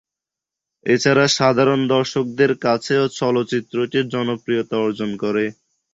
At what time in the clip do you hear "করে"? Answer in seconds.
5.23-5.45